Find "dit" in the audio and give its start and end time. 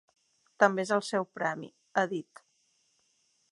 2.17-2.45